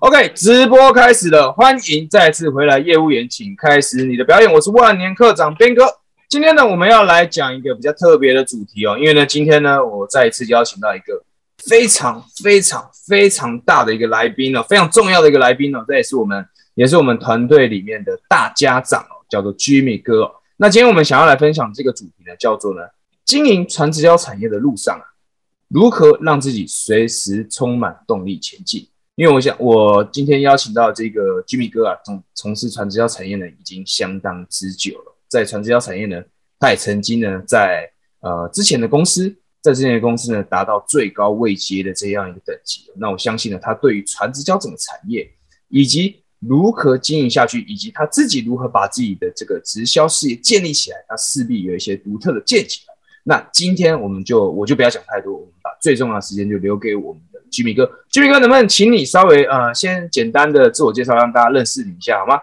[0.00, 4.52] OK，直播开始了，欢迎再次回来，业务员，请开始你的表演。
[4.52, 5.86] 我是万年课长边哥。
[6.28, 11.24] 今天呢，我们要来讲一个比较特别的主题哦，因为呢，今天呢，我再一次邀请到一个
[11.64, 20.30] 非常非常非常大的一个来宾哦，非常重要的一个来宾哦，这也是我们也是我们团队里面的大家长哦，叫做 Jimmy 哥哦。
[20.58, 22.82] 那今天我们想要来分享这个主题呢，叫做呢，
[23.24, 25.04] 经营传直销产业的路上啊，
[25.68, 28.86] 如何让自己随时充满动力前进？
[29.16, 35.16] 因为我想，我今天邀请到这个 Jimmy 哥啊，从从事传直销产业呢，已经相当之久了。
[35.26, 36.22] 在传直销产业呢，
[36.58, 42.82] 他也曾经呢，在呃之前的公司，在之前的公司呢，达到最高位阶的这样一个等级。
[42.94, 45.26] 那我相信呢，他对于传直销整个产业，
[45.68, 52.80] 以及如何经营下去，以及他自己如何把自己的这个直销事业建立起来，他势必有一些独特的见解。
[53.24, 57.90] 那今天我们就我就不要讲太多，我们把最重要的时间就留给我们居民哥。
[58.10, 62.40] 居民哥，能不能请你稍微呃先简单的自我介绍，让大家认识你一下，好吗？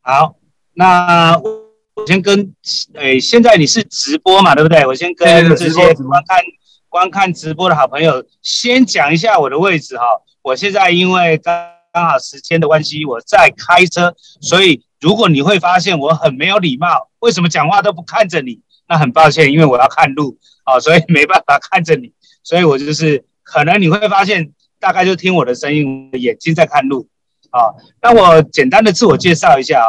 [0.00, 0.36] 好，
[0.74, 2.52] 那我先跟
[2.94, 4.84] 诶，现在你是直播嘛，对不对？
[4.86, 6.42] 我先跟这些观看
[6.88, 10.04] 观看直播的好朋友先讲一下我的位置哈。
[10.42, 11.54] 我现在因为刚
[11.92, 18.60] 刚好时间的关系，我在开车，所以如果你会发现我很没有礼貌，为什么讲话都不看着你？
[18.88, 27.08] 那很抱歉，因为我要看路啊，所以没办法看着你，所以我就是可能你会发现，大概就听我的声音，眼睛在看路
[27.50, 27.74] 啊。
[28.00, 29.84] 那我简单的自我介绍一下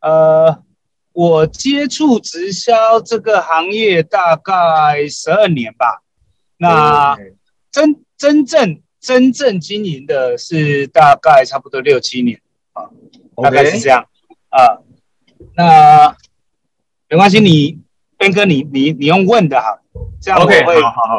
[0.00, 0.62] 啊，呃，
[1.12, 6.02] 我接触直销这个行业大概十二年吧，
[6.56, 7.16] 那
[7.70, 12.40] 真真正真正经营的是大概差不多六七年
[12.72, 12.90] 啊，
[13.42, 14.06] 大概是这样
[14.50, 14.80] 啊。
[15.56, 16.16] 那
[17.08, 17.80] 没关系，你。
[18.16, 19.80] 边哥，你你你用问的哈，
[20.20, 20.62] 这样我会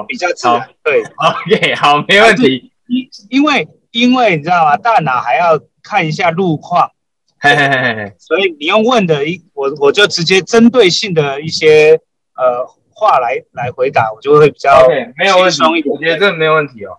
[0.07, 0.69] 比较自然。
[0.83, 2.71] 对，OK，好，没问题。
[2.87, 4.77] 因因为因为你知道吗？
[4.77, 6.91] 大脑还要看一下路况，
[7.39, 11.99] 嘿嘿嘿嘿所以你用问的，一我我就直接针对性的一些
[12.35, 15.89] 呃话来来回答，我就会比较 OK，没有问题。
[15.89, 16.97] 我觉得这没有问题哦。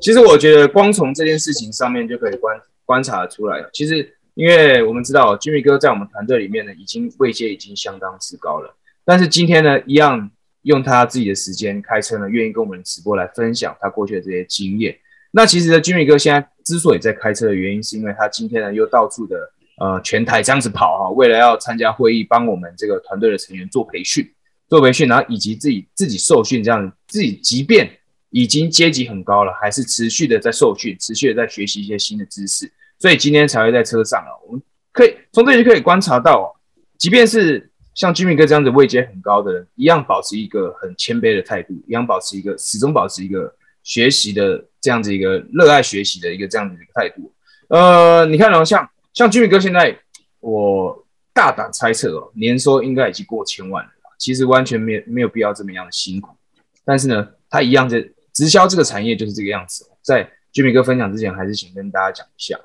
[0.00, 3.68] 其实我觉得光从这件事情上面就可以观观察出来了。
[3.72, 8.74] 其实因为我们知道，Jimmy 哥在我们团队里面呢，已经位阶已经相当之高了。
[9.04, 10.30] 但是今天呢，一样
[10.62, 14.96] 用他自己的时间开车呢，愿意跟我们直播来分享他过去的这些经验。
[15.30, 19.36] 那其实呢，君米哥现在之所以在开车的原因，是因为他今天呢又到处的
[19.78, 24.28] 呃全台这样子跑哈，为了要参加会议，帮我们这个团队的成员做培训，
[24.68, 27.90] 做培训，然后以及自己自己受训这样，自己即便
[28.30, 34.32] 已经阶级很高了，还是持续的在受训，持续的在学习一些新的知识，所以今天才会在车上啊。
[34.46, 36.54] 我们可以从这里就可以观察到，
[36.98, 37.67] 即便是。
[37.98, 47.32] 像居民哥这样子位阶很高的人，一样保持一个很谦卑的态度，一样保持一个始终保持一个学习的这样子一个热爱学习的一个这样子一个态度。
[47.66, 49.98] 呃，你看哦，像像居民哥现在，
[50.38, 51.04] 我
[51.34, 53.90] 大胆猜测哦，年收应该已经过千万了。
[54.16, 56.30] 其实完全没有没有必要这么样的辛苦，
[56.84, 59.84] 但是呢，他一样在直销这个产业就是这个样子。
[60.02, 62.56] 在居民哥分享之前，还是请跟大家讲一下，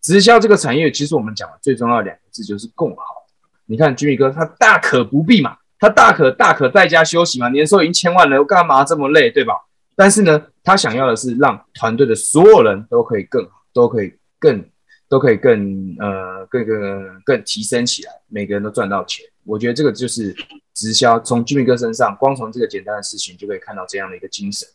[0.00, 3.25] 直销这个产业，其实我们讲的最重要两个字就是共好。
[3.66, 9.54] 你看居米哥，他大可不必嘛，他大可大可在家休息嘛，年收已经千万了，干嘛这么累，对吧？
[9.94, 14.64] 但是呢，他想要的是让团队的所有人都可以更好，都可以更，
[15.08, 19.24] 都可以更呃更更更提升起来，每个人都赚到钱。
[19.44, 20.34] 我觉得这个就是
[20.74, 24.68] 直销，从居米哥身上，光从这个简单的事情就可以看到这样的一个精神。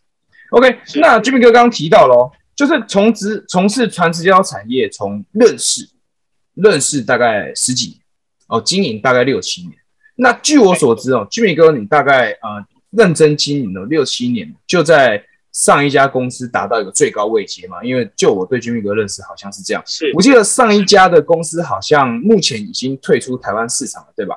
[0.49, 5.87] OK，那居米哥刚刚提到喽，就是从直从事传直销产业，从认识
[6.55, 8.00] 认识大概十几年。
[8.51, 9.73] 哦，经营大概六七年。
[10.15, 15.23] 那据我所知哦，居民哥，你大概呃认真经营了六七年，就在
[15.53, 17.81] 上一家公司达到一个最高位阶嘛？
[17.81, 19.81] 因为就我对居民哥认识，好像是这样。
[19.87, 24.35] 是我记得上一家的公司好像目前已经退出台湾市场了，对吧？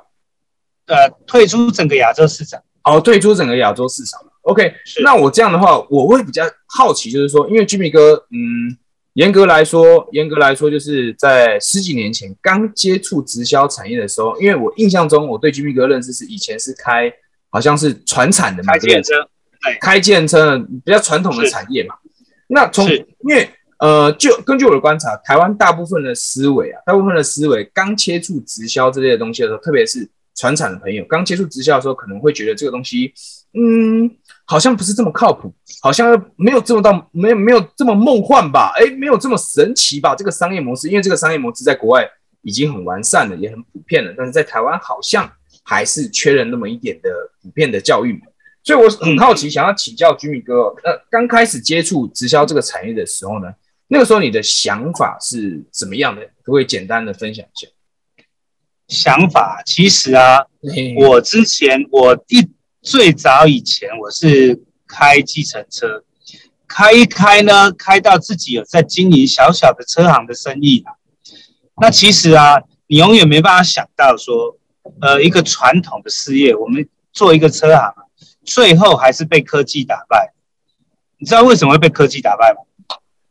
[0.87, 2.63] 呃，退出整个亚洲市场。
[2.85, 4.29] 哦，退出整个亚洲市场了。
[4.43, 4.73] OK，
[5.03, 8.79] 那我这样的话，我会比较好奇，就是说，因为居民哥，嗯。
[9.15, 17.13] 严格来说，严格来说，就是在十几年前刚接触直销产业的时候，因为我印象中，我对居民哥认识是以前是开
[17.49, 19.13] 好像是船产的嘛，开建车，
[19.63, 21.95] 对，开建车比较传统的产业嘛。
[22.49, 23.49] 那从因为
[23.79, 33.13] 呃，就根据我的观察，台湾大部分的思维啊，大部分的思维刚接触直销这类的东西的时候，特别是传产的朋友刚接触直销的时候，可能会觉得这个东西，
[33.53, 34.11] 嗯。
[34.47, 35.51] 好像不是这么靠谱，
[35.81, 38.75] 好像没有这么到没有没有这么梦幻吧？
[38.77, 40.15] 哎，没有这么神奇吧？
[40.15, 42.07] 这个商业模式，因为这个商业模式在国外
[42.43, 45.33] 已经很完善了，也很普遍了，但是在台湾好像
[45.63, 47.09] 还是缺了那么一点的
[47.43, 48.21] 普遍的教育。
[48.63, 53.51] 所以我很好奇，想要请教居米哥，那，刚开始接触直销这个产业的时候呢，
[53.89, 56.21] 那个时候你的想法是怎么样的？
[56.43, 57.67] 可不可以简单的分享一下？
[58.95, 60.47] 想法其实啊，
[60.97, 62.49] 我之前我一
[62.81, 66.05] 最早以前我是开计程车，
[66.69, 70.85] 开一开呢，开到自己有在经营小小的车行的生意
[71.81, 74.57] 那其实啊，你永远没办法想到说，
[75.01, 77.93] 呃，一个传统的事业，我们做一个车行，
[78.45, 80.33] 最后还是被科技打败。
[81.19, 82.61] 你知道为什么会被科技打败吗？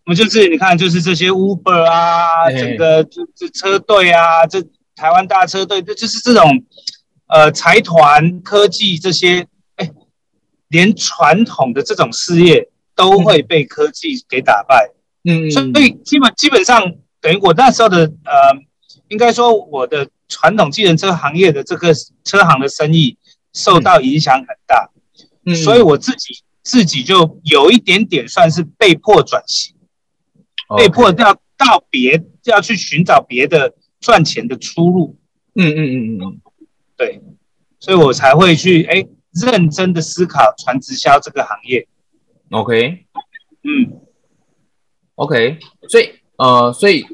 [0.05, 4.61] 我们就是你看，就是这些 Uber 啊，整个这这车队啊，这
[5.03, 6.63] 台湾大车队，这就是这种
[7.27, 9.45] 呃财团科技这些，
[9.75, 9.91] 哎，
[10.69, 14.91] 连传统的这种事业都会被科技给打败。
[15.25, 18.33] 嗯，所以基本基本上等于我那时候的呃，
[19.09, 23.17] 应该说我的传统机人车行业的这个车行的生意
[23.51, 24.89] 受到影响很大。
[25.45, 29.75] 嗯，所以我自己自己就有一点点算是被迫转型。
[30.77, 33.73] 被迫要到别要去寻找别的
[34.03, 35.17] 赚钱的出路，
[35.55, 36.41] 嗯嗯嗯嗯，
[36.97, 37.21] 对，
[37.79, 41.87] 所以我才会去哎认真的思考传直销这个行业。
[42.51, 43.05] OK，
[43.63, 44.01] 嗯
[45.15, 45.57] ，OK，
[45.87, 47.05] 所以呃，所以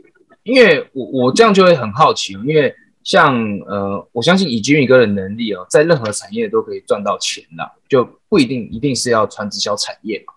[0.42, 3.38] 因为我我这样就会很好奇，因为像
[3.68, 10.34] 呃，我相信以君宇哥的能力哦，在任何产业都可以赚到钱的，就不一定一定是要传直销产业嘛。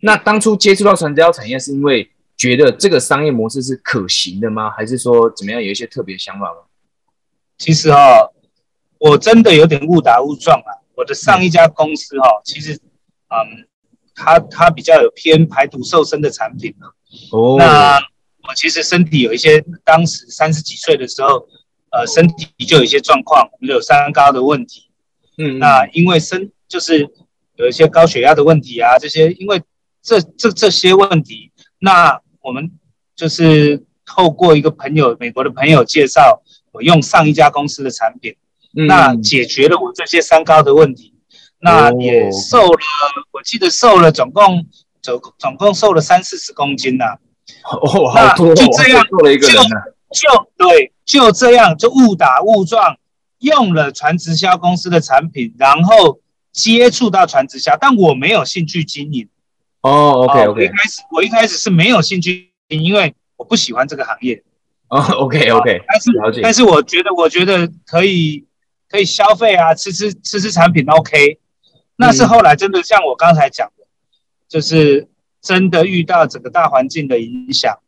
[0.00, 2.10] 那当初接触到传直销产业是因为？
[2.40, 4.70] 觉得这个商业模式是可行的吗？
[4.70, 5.62] 还是说怎么样？
[5.62, 6.62] 有一些特别想法吗？
[7.58, 8.30] 其实哈，
[8.98, 10.72] 我真的有点误打误撞啊。
[10.96, 13.68] 我的上一家公司哈，其实嗯，
[14.14, 16.74] 它它比较有偏排毒瘦身的产品
[17.30, 17.56] 哦。
[17.58, 17.98] 那
[18.48, 21.46] 我其实身体有一些，当时三十几岁的时候，
[21.92, 24.90] 呃，身体就有一些状况，有三高的问题。
[25.36, 25.58] 嗯。
[25.58, 27.06] 那因为身就是
[27.56, 29.62] 有一些高血压的问题啊，这些因为
[30.00, 32.70] 这这这些问题，那我们
[33.14, 36.42] 就是透过一个朋友，美国的朋友介绍，
[36.72, 38.34] 我用上一家公司的产品，
[38.72, 41.14] 那解决了我这些三高的问题，
[41.60, 42.78] 那也瘦了，
[43.32, 44.66] 我记得瘦了总共
[45.02, 47.04] 总总共瘦了三四十公斤呐。
[47.64, 49.56] 哦，好多，就这样做了一个人
[50.12, 52.96] 就对，就这样就误打误撞
[53.40, 56.20] 用了传直销公司的产品，然后
[56.52, 59.28] 接触到传直销，但我没有兴趣经营。
[59.82, 64.42] 哦，OK OK，我一开始我一开始是没有兴趣，因为我不喜欢这个行业。
[64.88, 68.44] 哦，OK OK，但是但是我觉得我觉得可以
[68.90, 71.38] 可以消费啊，吃吃吃吃产品 OK。
[71.96, 73.86] 那是后来真的像我刚才讲的，
[74.48, 75.08] 就是
[75.40, 77.78] 真的遇到整个大环境的影响，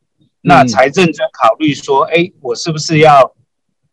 [0.40, 3.34] 那才认真考虑说，哎，我是不是要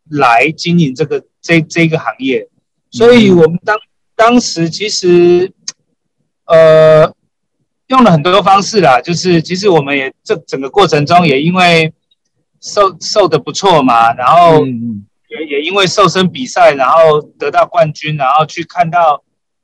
[0.09, 2.47] 来经营这个这这个行业？
[2.91, 3.77] 所以我们当
[4.15, 5.51] 当时其实，
[6.45, 7.13] 呃。
[7.99, 11.93] 用了很多方式啦，就是其实我们也这整个过程中也因为
[12.61, 19.21] 瘦瘦的不错嘛，然后也也因为瘦身比赛，然后得到冠军，然后去看到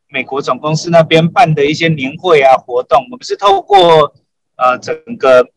[0.09, 4.13] 美国总公司那边办的一些年会啊活动，我们是透过
[4.57, 5.47] 呃整个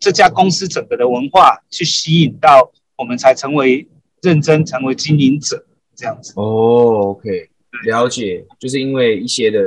[0.00, 3.86] 这家公司整个的文化去吸引到我们，才成为
[4.22, 6.32] 认真成为经营者这样子。
[6.34, 7.48] 哦，OK，
[7.84, 9.60] 了解，就是因为一些的。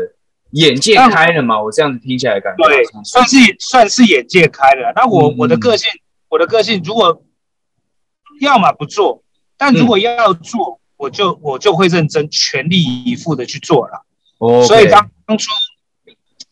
[0.52, 1.62] 眼界开了嘛？
[1.62, 4.92] 我这样子听起来感觉对，算是算是眼界开了。
[4.96, 5.90] 那我我的个性，
[6.30, 7.24] 我的个性，如果
[8.42, 9.24] 要么不做，
[9.58, 14.06] 但如果要做，我就我就会认真、全力以赴的去做了。
[14.40, 15.50] 哦，所以当当初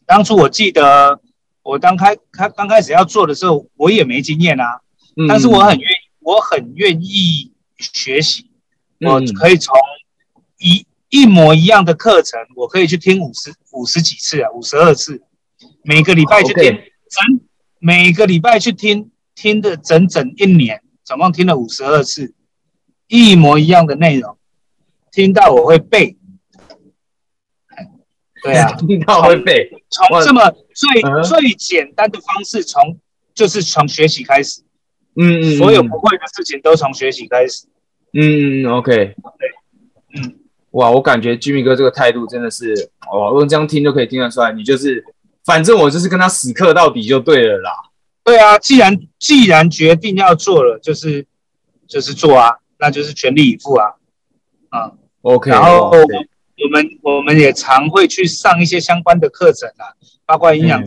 [0.06, 1.20] 当初我记得
[1.62, 4.82] 我刚开开刚开始要做的时候，我也没经验啊。
[5.18, 5.28] 嗯。
[5.28, 8.50] 但是我很愿意，我很愿意学习，
[9.02, 9.76] 我可以从
[10.58, 10.86] 一。
[11.10, 15.22] 一模一样的课程，我可以去听五十五十几次啊，五十二次，
[15.84, 16.64] 每个礼拜去听
[17.10, 17.42] 整，
[17.80, 22.34] 每个礼拜去听听的整整一年，总共听了五十二次，
[23.08, 24.38] 一模一样的内容，
[25.12, 26.16] 听到我会背。
[28.42, 32.98] 对啊， 听到会背，从这么最最简单的方式，从
[33.34, 34.62] 就是从学习开始，
[35.16, 37.66] 嗯嗯，所有不会的事情都从学习开始，
[38.14, 39.16] 嗯嗯，OK，对，
[40.22, 40.40] 嗯。
[40.72, 45.04] 哇，我感觉 Jimmy 哥这个态度真的是，哦，我这样听就可以听得出来，你就是，
[45.44, 47.72] 反正我就是跟他死磕到底就对了啦。
[48.24, 51.26] 对啊，既然既然决定要做了，就是
[51.88, 53.96] 就是做啊，那就是全力以赴啊，
[54.70, 54.92] 啊
[55.24, 55.50] ，OK。
[55.50, 59.90] 然后我们我们也常会去上一些相关的课程啊，
[60.28, 60.84] 包括营养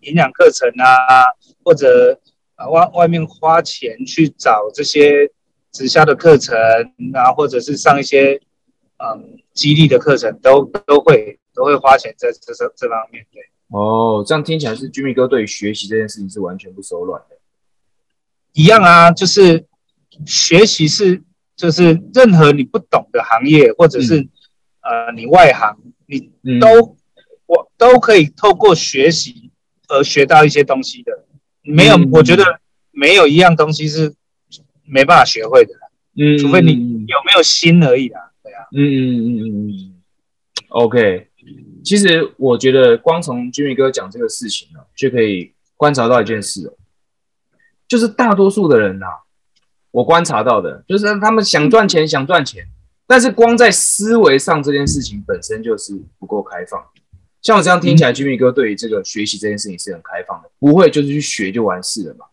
[0.00, 1.26] 营养课程啊，
[1.62, 2.18] 或者
[2.54, 5.30] 啊外外面花钱去找这些
[5.70, 6.56] 直销的课程
[7.12, 8.40] 啊，或者是上一些。
[8.98, 13.42] 嗯，激励的课程都都会都会花钱在这这这方面，对。
[13.68, 17.36] 哦，这样听起来是 Jimmy 哥对于学习这件事情是完全不手软的。
[18.52, 19.66] 一样啊，就是
[20.26, 21.22] 学习是
[21.54, 24.26] 就是任何你不懂的行业，或者是、
[24.80, 25.76] 呃你外行，
[26.06, 26.96] 你嗯都、
[27.46, 29.50] 我都可以透过学习
[29.88, 31.26] 而学到一些东西的。
[31.62, 34.14] 没有，嗯我觉得没有一样东西是
[34.84, 35.74] 没办法学会的，
[36.16, 38.20] 嗯，除非你嗯有没有心而已啦。
[38.20, 38.27] 啊，
[38.72, 39.94] 嗯嗯嗯嗯嗯
[40.68, 41.28] ，OK。
[41.84, 46.74] 其实我觉得光从 Jimmy 哥讲这个事情呢、就可以观察到一件事哦，
[47.86, 49.06] 就是大多数的人呐、
[49.90, 52.66] 我观察到的，就是他们想赚钱，想赚钱，
[53.06, 56.84] 但是光在思维上这件事情本身就是不够开放。
[57.40, 62.26] 像我这样听起来，Jimmy 哥对于这个学习这件事情是很开放的，不会就是去学就完事了嘛，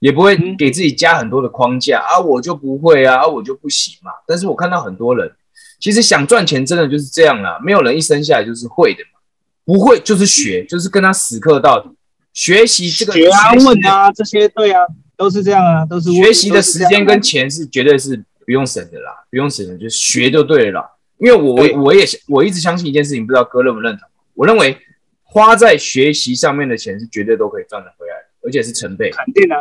[0.00, 4.10] 也不会给自己加很多的框架啊，我就不会啊，啊我就不行嘛。
[4.26, 5.32] 但是我看到很多人，
[5.78, 9.20] 其实想赚钱真的就是这样啦，没有人一生下来就是会的嘛，
[9.64, 11.90] 不会就是学，就是跟他死磕到底。
[12.32, 14.80] 学习这个学啊学问啊这些，对啊，
[15.16, 20.90] 都是这样啊，都是学习的时间跟钱是绝对是不用省的啦，不用省的，就学就对了啦。
[21.18, 24.08] 因为我对我也我一直相信一件事情，不知道哥认不认同？
[24.34, 24.78] 我认为
[25.24, 29.56] 花在学习上面的钱是绝对都可以赚得回来的，而且是成倍肯定啊，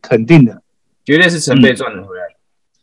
[0.00, 0.62] 肯定的，
[1.04, 2.34] 绝对是成倍赚得回来的。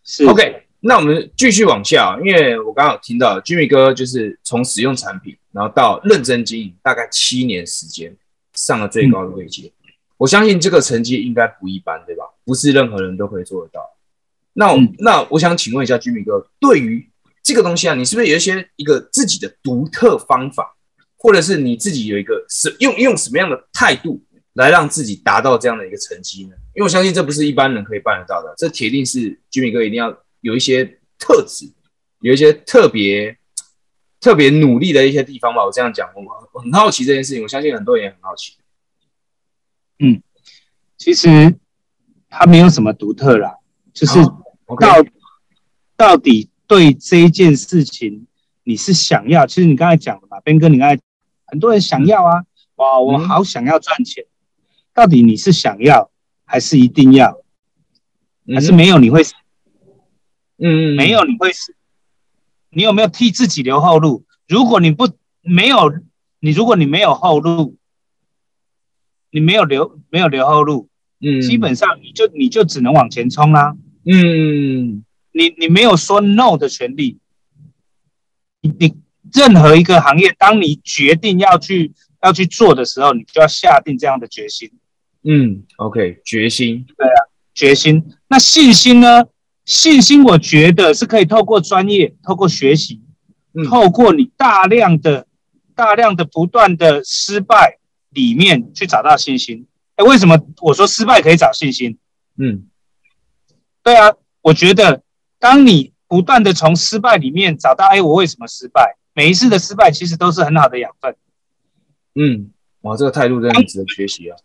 [0.04, 8.16] 是 OK，那我们继续往下，因为我刚刚有听到 Jimmy 哥就是从使用产品，然后到认真经营，大概七年时间，
[8.54, 9.72] 上了最高的位阶。
[10.18, 12.24] 我相信这个成绩应该不一般，对吧？
[12.44, 13.82] 不是任何人都可以做得到。
[14.54, 17.08] 那我、嗯那我想请问一下 Jimmy 哥，对于
[17.44, 20.76] 这个东西啊，你是不是有一些一个自己的独特方法，
[21.16, 24.20] 或者是你自己有一个什用用什么样的态度
[24.54, 26.56] 来让自己达到这样的一个成绩呢？
[26.74, 30.12] 因为我相信这不是一般人可以办得到的，这铁定是 Jimmy 哥一定要
[30.42, 31.72] 有一些特质，
[32.20, 33.38] 有一些特别
[34.20, 35.66] 特别努力的一些地方吧。
[35.66, 36.22] 我这样讲，我
[36.54, 38.58] 我很好奇这件事情，我相信很多人也很好奇。
[40.00, 40.22] 嗯
[40.98, 41.56] 其实
[42.30, 43.56] 它没有什么独特啦，
[43.94, 44.20] 就是
[44.80, 45.04] 到
[45.96, 48.28] 到底对这一件事情
[48.64, 51.02] 你是想要，其实你刚才讲的嘛，边哥，你刚才
[51.46, 52.46] 很多人想要啊，
[52.76, 54.26] 哇，我嗯好想要赚钱，
[54.94, 56.12] 到底你是想要
[56.46, 57.44] 还是一定要，
[58.54, 59.34] 还是没有你会死，
[60.64, 61.76] 嗯嗯没有你会死，
[62.70, 64.24] 你有没有替自己留后路？
[64.48, 65.10] 如果你不
[65.42, 65.92] 没有
[66.40, 67.78] 你，如果你没有后路，
[69.32, 70.90] 你没有留没有留后路，
[71.20, 73.76] 嗯基本上你就你就只能往前冲啦、
[74.06, 75.04] 嗯
[75.34, 77.18] 你你没有说 no 的权利。
[78.62, 78.96] 你你
[79.34, 84.72] 任何一个行业，当你决定要去要去做的时候，你就要下定这样的决心
[85.24, 87.20] 嗯 OK 决心对啊
[87.56, 88.04] 决心。
[88.28, 89.26] 那信心呢？
[89.72, 93.02] 信心我觉得是可以透过专业、透过学习、
[93.54, 95.26] 嗯透过你大量的、
[95.74, 97.78] 大量的不断的失败
[98.10, 99.66] 里面去找到信心。
[99.96, 101.98] 哎，为什么我说失败可以找信心？
[102.38, 102.68] 嗯
[103.82, 105.04] 对啊，我觉得
[105.40, 108.98] 当你不断的从失败里面找到，哎，我为什么失败？
[109.14, 111.16] 每一次的失败其实都是很好的养分。
[112.16, 112.52] 嗯，
[112.82, 114.36] 哇，这个态度真的很值得学习啊。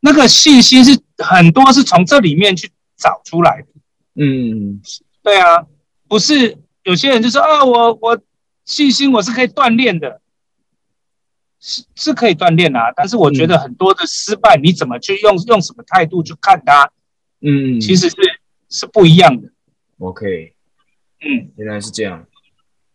[0.00, 3.68] 那个信心是很多是从这里面去找出来的。
[4.14, 4.80] 嗯
[5.22, 5.66] 对啊，
[6.08, 8.20] 不是有些人就说啊，我我
[8.64, 10.20] 信心我是可以锻炼的，
[11.60, 12.92] 是是可以锻炼啊。
[12.94, 16.90] 但是我觉得很多的失败，你怎么去用用什么态度去看它，
[17.40, 18.16] 嗯，其实是
[18.68, 19.48] 是不一样的。
[19.98, 20.54] OK，
[21.20, 22.26] 嗯，原来是这样。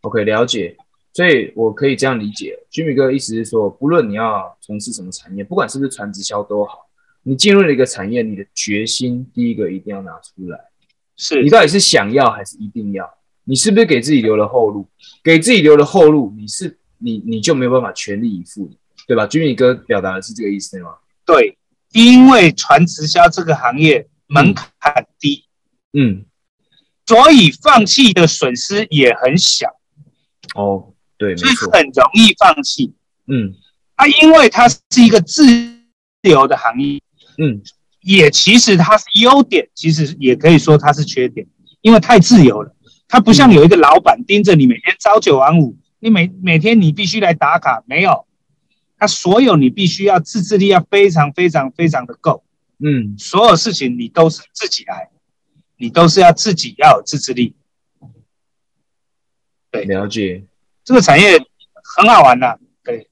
[0.02, 0.78] OK，了解。
[1.14, 6.88] 所以我可以这样理解，Jimmy 哥的意思是说，不论你要从事什么产业，不管是不是传直销都好，
[7.24, 10.66] 你进入了一个产业，你的决心第一个一定要拿出来。
[11.18, 13.10] 是你到底是想要还是一定要？
[13.44, 14.88] 你是不是给自己留了后路？
[15.24, 18.70] 给自己留了后路，你是你你就没有办法全力以赴，
[19.08, 20.92] 对吧？Jimmy 哥表达的是这个意思对吗？
[21.26, 21.58] 对，
[21.94, 25.46] 因为传直销这个行业门槛低，
[25.94, 26.26] 嗯，
[27.06, 29.68] 所以放弃的损失也很小，
[30.56, 32.94] 哦，对，没所以，很容易放弃。
[33.28, 33.56] 嗯
[33.96, 35.44] 啊，因为它是一个自
[36.22, 37.02] 由的行业，
[37.38, 37.62] 嗯
[38.08, 41.46] 也其实它是优点，其实也可以说它是缺点，
[41.82, 42.74] 因为太自由了。
[43.10, 48.26] 它不像有一个老板盯着你每天朝九晚五，你每每天你必须来打卡，没有，
[48.98, 52.46] 它所有你必须要自制力要非常非常非常的够，
[52.80, 55.10] 嗯所有事情你都是自己来，
[55.76, 57.58] 你都是要自己要有自制力。
[59.70, 60.46] 对了解
[60.86, 61.38] 这个产业
[61.98, 63.10] 很好玩的、对，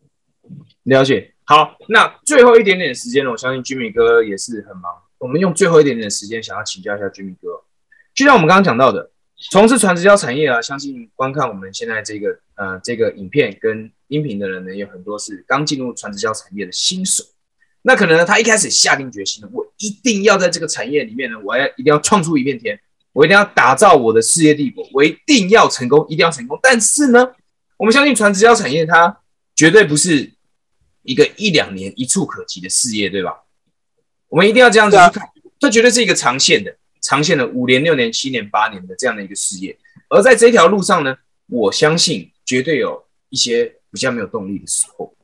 [0.84, 1.35] 了解。
[1.48, 4.92] 好，那最后一点点时间呢，我相信军民哥也是很忙。
[5.20, 7.50] 我们用最后一点点时间，想要请教一下军民哥。
[8.16, 9.12] 就像我们刚刚讲到的，
[9.52, 17.24] 从事传直销产业啊，相信观看我们现在这个呃这个影片跟音频的人呢，有很多是刚进入传直销产业的新手。
[17.84, 22.80] 那可能呢，他一开始下定决心了，我一定要在这个产业里面呢，我要一定要创出一片天，
[23.14, 26.60] 我一定要打造我的事业帝国，我一定要成功，一定要成功。
[26.64, 27.34] 但是呢，
[27.78, 29.20] 我们相信传直销产业它
[29.56, 30.32] 绝对不是
[31.06, 33.44] 一个一两年一触可及的事业，对吧？
[34.28, 39.78] 我们一定要这样子去看，这绝对是一个长线的、长线的五年、六年、七年、八年的这样的一个事业。
[40.10, 41.16] 而在这条路上呢，
[41.48, 45.16] 我相信绝对有一些比较没有动力的时候，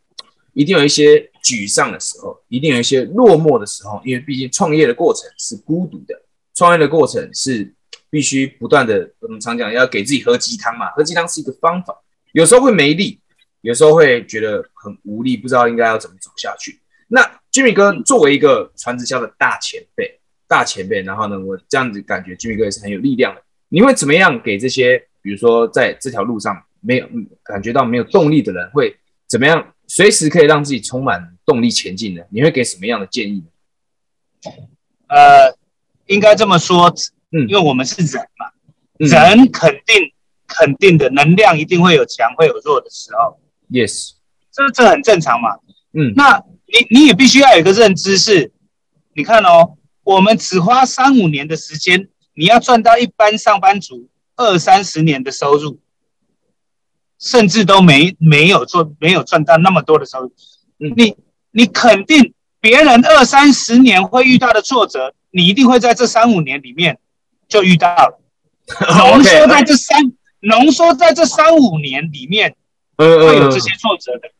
[0.53, 4.01] 一定有一些沮丧的时候，一定有一些落寞的时候。
[4.03, 6.21] 因为毕竟创业的过程是孤独的，
[6.53, 7.73] 创业的过程是
[8.09, 9.11] 必须不断的。
[9.19, 11.95] 我们常讲要给自己喝鸡汤嘛，喝鸡汤是一个方法。
[12.33, 13.19] 有时候会没力，
[13.61, 16.79] 有时候会觉得很无力，不知道应该要怎么走下去。
[17.07, 23.41] 那 Jimmy 哥作为一个传直销的大前辈，大前辈，然后呢，我这样子感觉 Jimmy 哥也是很有力量的。
[23.69, 27.07] 你会怎么样给这些，比如说在这条路上没有
[27.43, 32.23] 感觉到没有动力的人，会怎么样随时可以让自己充满动力前进呢？
[32.29, 34.51] 你会给什么样的建议呢？
[35.07, 35.55] 呃，
[36.07, 36.93] 应该这么说，
[37.31, 38.47] 嗯，因为我们是人嘛，
[38.97, 40.11] 人肯定
[40.47, 43.37] 肯定的能量一定会有强会有弱的时候
[43.71, 44.11] ，yes，
[44.51, 45.55] 这这很正常嘛，
[45.93, 48.51] 嗯，那你你也必须要有一个认知是，
[49.15, 52.07] 你看哦，我们只花三五年的时间。
[52.33, 55.81] 你要赚到一般上班族二三十年的收入，
[57.19, 60.31] 甚至都没没有做没有赚到那么多的收入，
[60.77, 61.17] 你
[61.51, 66.99] 你肯定别人二三十年会遇到的挫折，你一定会在这三五年里面
[67.49, 68.21] 就遇到了。
[68.97, 72.55] 浓缩在这三浓缩在这三五年里面，
[73.01, 74.31] 会有这些挫折的。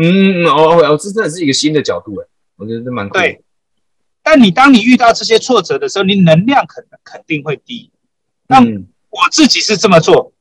[0.00, 3.42] 嗯哦哦，这真的是一个新的角度哎，我觉得这蛮对。
[4.22, 7.90] 但你当你遇到这些挫折的时候，你能量可能肯定会低。
[8.46, 10.32] 那我自己是这么做，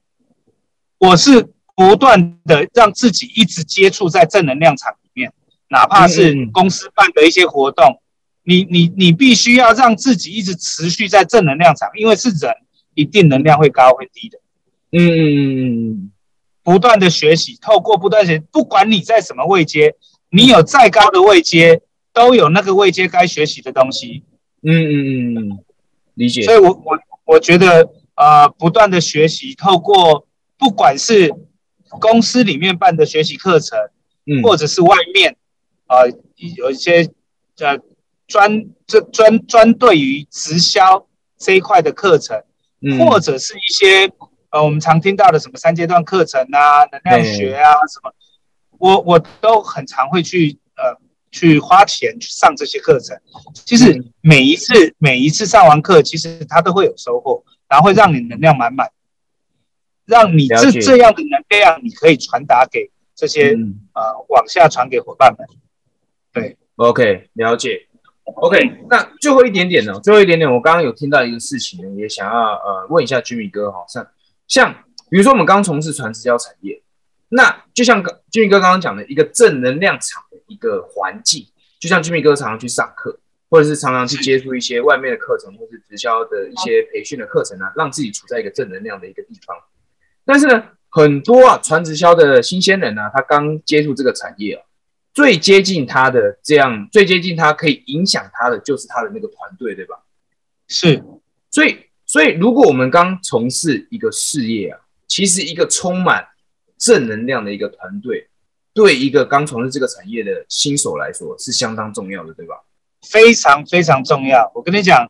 [0.98, 5.32] 我是不断的让自己一直接触在正能量场里面，
[5.70, 8.02] 哪怕是公司办的一些活动，
[8.44, 12.54] 你你你必须要让自己一直持续在正能量场，因为是人，
[12.94, 14.38] 一定能量会高会低的。
[14.92, 16.12] 嗯嗯嗯嗯，
[16.68, 19.96] 不断的学习，透过不断学，不管你在什么位阶，
[20.30, 21.82] 你有再高的位阶。
[22.14, 24.24] 都有那个位阶该学习的东西，
[24.64, 25.60] 嗯嗯嗯嗯，
[26.16, 26.42] 理解。
[26.42, 30.26] 所以，我我我觉得，呃，不断的学习，透过
[30.58, 31.32] 不管是
[32.02, 33.78] 公司里面办的学习课程，
[34.26, 35.38] 嗯，或者是外面，
[35.86, 35.98] 啊，
[36.58, 37.08] 有一些
[37.60, 37.78] 呃
[38.26, 41.06] 专这专专对于直销
[41.38, 42.42] 这一块的课程，
[42.98, 44.12] 或者是一些
[44.58, 48.12] 呃我们常听到的什么三阶段课程啊、能量学啊什么，
[48.80, 50.98] 我我都很常会去呃。
[51.30, 53.16] 去花钱去上这些课程，
[53.54, 58.90] 其实每一次每一次上完课，其实他都会有收获，然后会让你能量满满，
[60.06, 63.52] 让你这这样的能量，你可以传达给这些
[63.94, 65.46] 呃往下传给伙伴们。
[66.32, 67.88] 对，OK，了解。
[68.24, 70.00] OK，那最后一点点呢？
[70.00, 74.08] 最后一点点，我刚刚有听到一个事情，也想要呃问一下居米哥哈，像
[74.48, 74.74] 像
[75.10, 76.82] 比如说我们刚从事传直销产业，
[77.30, 80.38] 那就像俊明哥刚刚讲的一个正能量场的。
[80.48, 81.46] 一个环境，
[81.78, 89.58] 就像俊明哥常常去上课，或者是常常去接触一些外面的课程，或是直销的一些培训的课程啊，让自己处在一个正能量的一个地方。
[90.24, 94.64] 但是呢，很多啊传直销的新鲜人呢，他刚接触这个产业啊，
[95.14, 99.98] 最接近他的这样，最接近他可以影响他的就是他的那个团队，对吧？
[100.70, 101.04] 是，
[101.52, 101.78] 所以
[102.18, 106.26] 所以如果我们刚从事一个事业啊，其实一个充满
[106.76, 108.28] 正能量的一个团队。
[108.74, 112.56] 对一个刚从事这个产业的新手来说是相当重要的，对吧？
[113.08, 114.52] 非常非常重要。
[114.56, 115.08] 我跟你讲，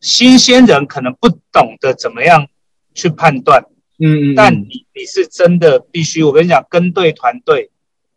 [0.00, 2.48] 新鲜人可能不懂得怎么样
[2.94, 3.62] 去判断，
[3.98, 7.70] 嗯嗯，但你你是真的必须，我跟你讲，跟对团队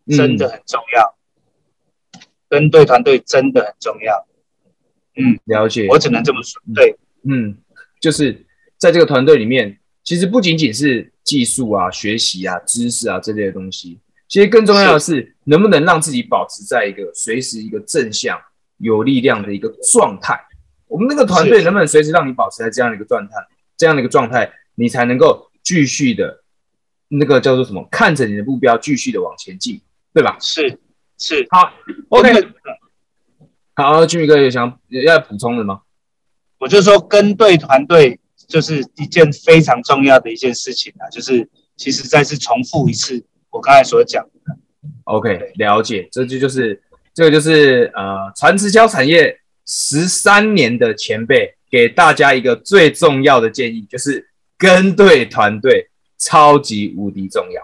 [0.07, 1.15] 真的很重要，
[2.47, 4.25] 跟对团队真的很重要。
[5.17, 5.87] 嗯，了解。
[5.89, 6.61] 我只能这么说。
[6.73, 7.57] 对，嗯，
[7.99, 8.45] 就是
[8.77, 13.99] 在这个团队里面，其实不仅仅是技术啊、学习啊、知识啊这类的东西。
[14.27, 18.39] 其实更重要的是，能不能让自己保持在一个随时一个正向、
[18.77, 20.39] 有力量的一个状态。
[20.87, 23.35] 我们那个团队能不能随时让你保持在这样的一个状态？
[23.77, 26.43] 这样的一个状态，你才能够继续的，
[27.09, 27.85] 那个叫做什么？
[27.91, 29.81] 看着你的目标，继续的往前进，
[30.13, 30.37] 对吧？
[30.39, 30.79] 是
[31.17, 31.45] 是。
[31.49, 31.73] 好
[32.09, 32.47] ，OK。
[33.73, 35.81] 好，俊宇哥有想要补充的吗？
[36.65, 41.47] 我就说，跟对团队就是一件非常重要的一件事情啊，就是
[41.77, 43.23] 其实再次重复一次。
[43.51, 44.57] 我刚才所讲的
[45.03, 46.81] ，OK，了解，这就就是
[47.13, 57.61] 这个就是呃，传直销产业十三年的前辈给大家一个最重要的建议，就是跟对团队超级无敌重要。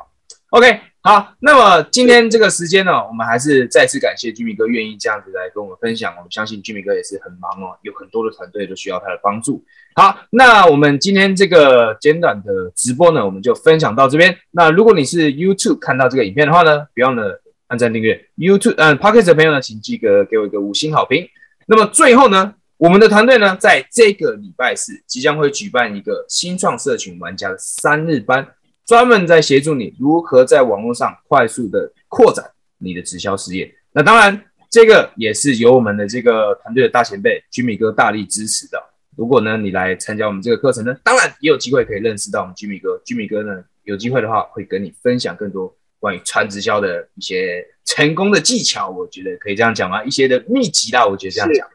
[0.52, 6.14] OK，好，那么今天这个时间呢，我们还是再次感谢居民哥愿意这样子来跟我们分享。
[6.16, 9.64] 我们相信居民哥也是很忙哦，有很多的团队都需要他的帮助。
[9.96, 14.38] 好，那我们今天这个简短的直播呢，我们就分享到这边。
[14.52, 17.24] 那如果你是 YouTube 看到这个影片的话呢，不要呢
[17.66, 21.28] 按赞订阅 YouTube，嗯 p o c k e t 的朋友呢，请记得给我一个五星好评。
[21.66, 28.48] 那么最后呢，我们的团队呢，在这个礼拜四即将会举办一个新创社群玩家的三日班。
[28.86, 32.44] 专门在协助你如何在网络上快速的扩展
[32.78, 33.74] 你的直销事业。
[33.94, 38.82] 那当然，这个也是由我们的这个团队的大前辈居米哥大力支持的。
[39.16, 42.98] 如果呢你来参加我们这个课程呢，当然也有机会可以认识到我们居米哥。
[43.06, 48.90] 居米哥呢有机会的话会跟你分享更多关于传直销的一些成功的技巧。
[48.90, 50.04] 我觉得可以这样讲吗？
[50.04, 51.68] 一些的秘籍啦，我觉得这样讲。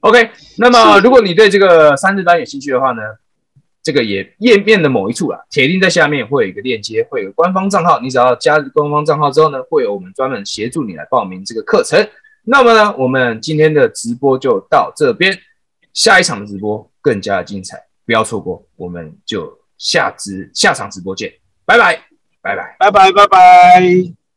[0.00, 3.02] OK，那么如果你对这个三日班有兴趣的话呢？
[3.82, 8.00] 这个也页面的某一处啊，铁定在下面会有一个链接，会有官方账号。
[8.00, 12.06] 你只要加官方账号之后呢，会有我们专门协助你来报名这个课程。
[12.44, 15.38] 那么呢，我们今天的直播就到这边，
[15.94, 18.66] 下一场直播更加精彩，不要错过。
[18.76, 21.32] 我们就下直下场直播见，
[21.64, 22.02] 拜拜，
[22.42, 24.27] 拜拜，拜拜，拜拜。